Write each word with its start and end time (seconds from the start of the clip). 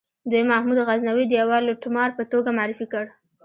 دوی 0.29 0.43
محمود 0.51 0.79
غزنوي 0.87 1.25
د 1.27 1.33
یوه 1.41 1.57
لوټمار 1.67 2.09
په 2.17 2.23
توګه 2.31 2.49
معرفي 2.57 2.85
کړ. 2.93 3.05